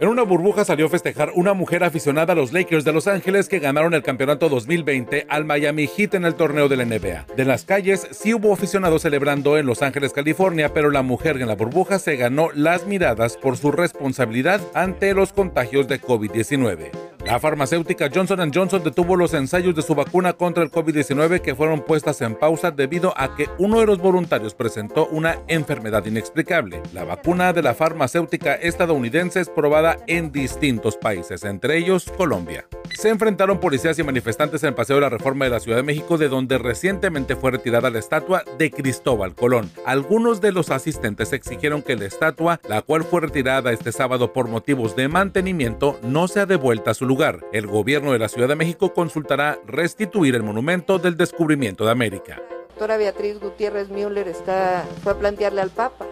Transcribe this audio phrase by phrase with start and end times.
[0.00, 3.48] En una burbuja salió a festejar una mujer aficionada a los Lakers de Los Ángeles
[3.48, 7.26] que ganaron el campeonato 2020 al Miami Heat en el torneo de la NBA.
[7.36, 11.46] De las calles sí hubo aficionados celebrando en Los Ángeles, California, pero la mujer en
[11.46, 17.01] la burbuja se ganó las miradas por su responsabilidad ante los contagios de COVID-19.
[17.32, 21.80] La farmacéutica Johnson Johnson detuvo los ensayos de su vacuna contra el COVID-19 que fueron
[21.80, 26.82] puestas en pausa debido a que uno de los voluntarios presentó una enfermedad inexplicable.
[26.92, 32.66] La vacuna de la farmacéutica estadounidense es probada en distintos países, entre ellos Colombia.
[33.02, 35.82] Se enfrentaron policías y manifestantes en el Paseo de la Reforma de la Ciudad de
[35.82, 39.72] México, de donde recientemente fue retirada la estatua de Cristóbal Colón.
[39.84, 44.46] Algunos de los asistentes exigieron que la estatua, la cual fue retirada este sábado por
[44.46, 47.40] motivos de mantenimiento, no sea devuelta a su lugar.
[47.52, 52.40] El gobierno de la Ciudad de México consultará restituir el monumento del descubrimiento de América.
[52.68, 56.06] Doctora Beatriz Gutiérrez Müller está, fue a plantearle al Papa.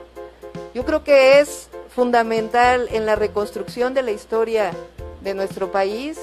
[0.74, 4.72] Yo creo que es fundamental en la reconstrucción de la historia
[5.22, 6.18] de nuestro país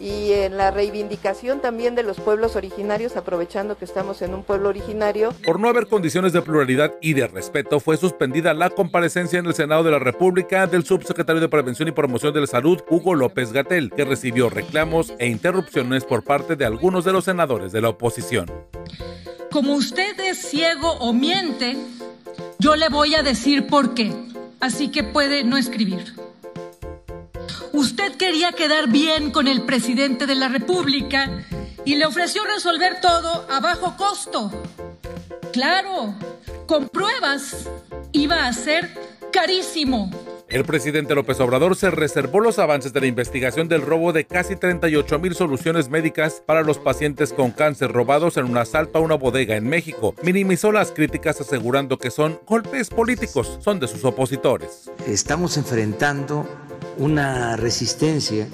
[0.00, 4.68] y en la reivindicación también de los pueblos originarios, aprovechando que estamos en un pueblo
[4.68, 5.32] originario.
[5.44, 9.54] Por no haber condiciones de pluralidad y de respeto, fue suspendida la comparecencia en el
[9.54, 13.52] Senado de la República del subsecretario de Prevención y Promoción de la Salud, Hugo López
[13.52, 17.90] Gatel, que recibió reclamos e interrupciones por parte de algunos de los senadores de la
[17.90, 18.50] oposición.
[19.50, 21.76] Como usted es ciego o miente,
[22.58, 24.12] yo le voy a decir por qué,
[24.60, 26.27] así que puede no escribir.
[27.72, 31.44] Usted quería quedar bien con el presidente de la República
[31.84, 34.50] y le ofreció resolver todo a bajo costo.
[35.52, 36.14] Claro,
[36.66, 37.68] con pruebas
[38.12, 38.90] iba a ser
[39.32, 40.10] carísimo.
[40.48, 44.56] El presidente López Obrador se reservó los avances de la investigación del robo de casi
[44.56, 49.16] 38 mil soluciones médicas para los pacientes con cáncer robados en un asalto a una
[49.16, 50.14] bodega en México.
[50.22, 54.90] Minimizó las críticas asegurando que son golpes políticos, son de sus opositores.
[55.06, 56.48] Estamos enfrentando
[56.98, 58.48] una resistencia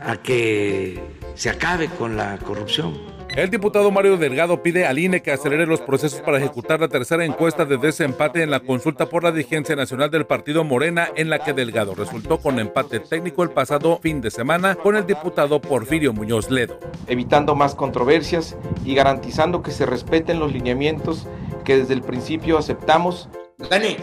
[0.00, 1.00] a que
[1.34, 3.18] se acabe con la corrupción.
[3.36, 7.24] El diputado Mario Delgado pide al INE que acelere los procesos para ejecutar la tercera
[7.24, 11.38] encuesta de desempate en la consulta por la dirigencia nacional del partido Morena, en la
[11.38, 16.12] que Delgado resultó con empate técnico el pasado fin de semana con el diputado Porfirio
[16.12, 16.80] Muñoz Ledo.
[17.06, 21.28] Evitando más controversias y garantizando que se respeten los lineamientos
[21.64, 23.28] que desde el principio aceptamos.
[23.70, 23.98] Gané,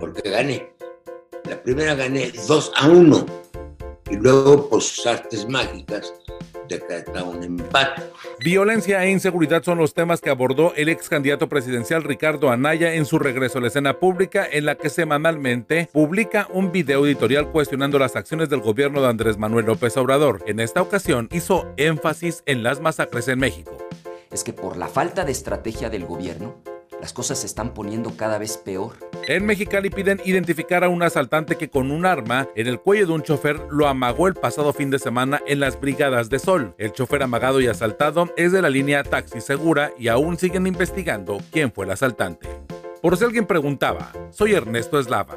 [0.00, 0.69] porque gané.
[1.50, 3.26] La primera gané 2 a 1
[4.08, 6.14] y luego por sus artes mágicas
[6.68, 8.02] decreta un empate.
[8.38, 13.04] Violencia e inseguridad son los temas que abordó el ex candidato presidencial Ricardo Anaya en
[13.04, 17.98] su regreso a la escena pública, en la que semanalmente publica un video editorial cuestionando
[17.98, 20.44] las acciones del gobierno de Andrés Manuel López Obrador.
[20.46, 23.76] En esta ocasión hizo énfasis en las masacres en México.
[24.30, 26.62] Es que por la falta de estrategia del gobierno,
[27.00, 29.09] las cosas se están poniendo cada vez peor.
[29.28, 33.12] En Mexicali piden identificar a un asaltante que con un arma en el cuello de
[33.12, 36.74] un chofer lo amagó el pasado fin de semana en las Brigadas de Sol.
[36.78, 41.38] El chofer amagado y asaltado es de la línea Taxi Segura y aún siguen investigando
[41.52, 42.48] quién fue el asaltante.
[43.02, 45.36] Por si alguien preguntaba, soy Ernesto Eslava.